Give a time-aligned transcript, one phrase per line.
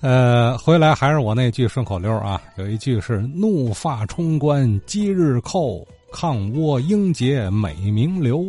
[0.00, 8.46] 呃，回来还是我那句顺口溜啊，有一句是“怒发冲冠击日寇，抗倭英杰美名留”。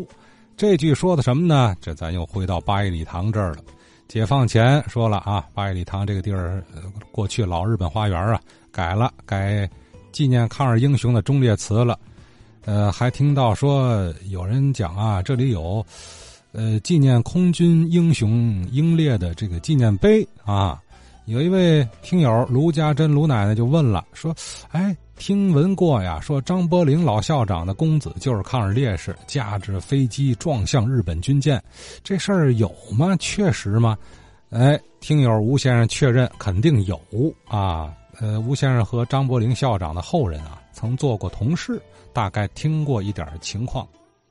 [0.55, 1.75] 这句说的什么呢？
[1.81, 3.57] 这咱又回到八一礼堂这儿了。
[4.07, 6.63] 解放前说了啊，八一礼堂这个地儿，
[7.11, 8.39] 过去老日本花园啊，
[8.71, 9.69] 改了，改
[10.13, 11.99] 纪念抗日英雄的忠烈祠了。
[12.63, 15.85] 呃，还听到说有人讲啊，这里有
[16.53, 20.81] 呃纪念空军英雄英烈的这个纪念碑啊。
[21.31, 24.35] 有一位听友卢家珍卢奶奶就问了，说
[24.73, 26.19] ：“哎，听闻过呀？
[26.19, 31.63] 说张伯苓老校长的公子就是抗日烈士，驾着飞机撞向日本军舰，
[32.03, 32.69] 这事儿有
[32.99, 33.15] 吗？
[33.17, 33.97] 确实吗？”
[34.51, 36.99] 哎，听友吴先生确认肯定有
[37.47, 37.93] 啊。
[38.19, 43.87] 呃，吴先生和张伯苓校长的后人啊，曾做过同事，大概听过一点情况。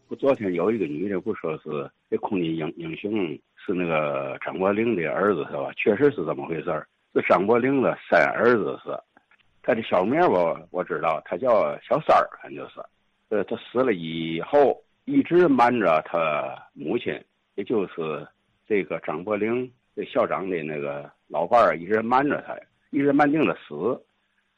[0.09, 3.11] 我，昨天有一个女的不说是这空军英英雄。
[3.63, 5.71] 是那个张伯苓的儿子是吧？
[5.77, 6.87] 确实是这么回事儿。
[7.15, 8.97] 是张伯苓的三儿子是，
[9.63, 12.81] 他的小名我我知道，他叫小三儿，反正就是。
[13.31, 17.13] 呃，他死了以后，一直瞒着他母亲，
[17.55, 18.27] 也就是
[18.67, 22.57] 这个张伯苓这校长的那个老伴儿，一直瞒着他，
[22.91, 24.01] 一直瞒定了死。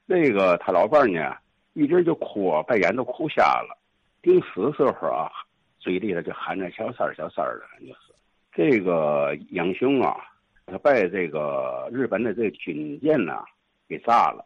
[0.06, 1.36] 那个他老伴儿呢，
[1.74, 3.78] 一直就哭，把眼都哭瞎了。
[4.22, 5.30] 临死时候啊，
[5.78, 8.12] 嘴里头就喊着小三儿、小三儿的，就是。
[8.55, 10.16] 这个英雄啊，
[10.72, 13.44] 他被这个日本的这个军舰呐
[13.86, 14.42] 给炸了，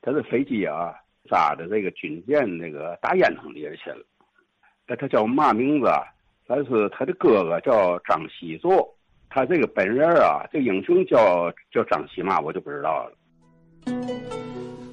[0.00, 0.94] 他的飞机啊
[1.28, 3.98] 炸的这个军舰那个大烟囱里边去了。
[4.88, 6.00] 那他叫嘛名字啊？
[6.46, 8.88] 但是他的哥哥叫张锡作，
[9.28, 13.12] 他这个本人啊，这英雄叫叫张锡嘛，我就不知道了。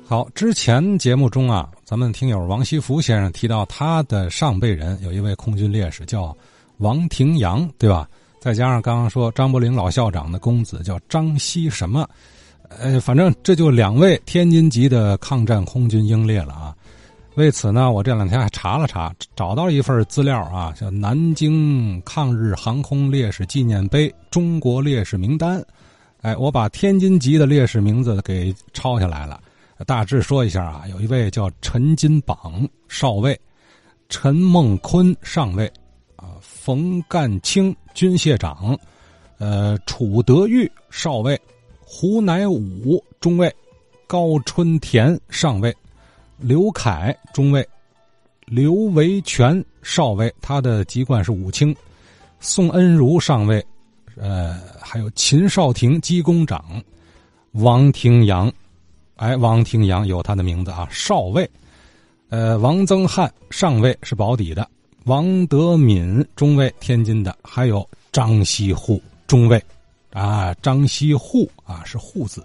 [0.05, 6.35] 好，之前节目中啊，咱们听友王锡福先生提到他的上辈人有一位空军烈士叫
[6.79, 8.05] 王廷阳，对吧？
[8.43, 12.05] 再加上刚刚说张伯苓老校长的公子叫张希什么，
[12.67, 16.75] 呃，反正这就两位天津籍的抗战空军英烈了啊。
[17.35, 25.61] 为此呢，我这两天还查了查，找到了一份资料啊，叫《南京抗日航空烈士纪念碑中国烈士名单》。
[26.21, 29.39] 哎，我把天津籍的烈士名字给抄下来了，
[29.87, 33.39] 大致说一下啊，有一位叫陈金榜少尉，
[34.09, 35.65] 陈梦坤上尉。
[36.17, 38.77] 啊冯干清军械长，
[39.37, 41.39] 呃，楚德玉少尉，
[41.79, 43.53] 胡乃武中尉，
[44.07, 45.75] 高春田上尉，
[46.37, 47.67] 刘凯中尉，
[48.45, 51.75] 刘维全少尉，他的籍贯是武清，
[52.39, 53.65] 宋恩如上尉，
[54.17, 56.81] 呃，还有秦少廷机工长，
[57.51, 58.51] 王廷阳，
[59.15, 61.49] 哎，王廷阳有他的名字啊，少尉，
[62.29, 64.67] 呃，王增汉上尉是保底的。
[65.05, 69.61] 王德敏中尉，天津的；还有张锡户中尉，
[70.13, 72.39] 啊，张锡户啊是户字；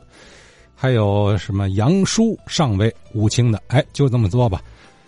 [0.75, 3.63] 还有什么杨叔上尉，武清的。
[3.69, 4.61] 哎，就这么做吧，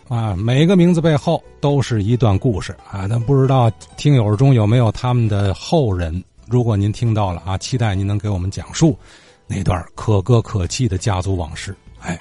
[0.07, 3.09] 啊，每个名字背后都是一段故事啊。
[3.09, 6.23] 但不知道听友中有没有他们的后人？
[6.47, 8.97] 如果您听到了啊，期待您能给我们讲述
[9.49, 11.75] 那段可歌可泣的家族往事。
[12.01, 12.17] 哎。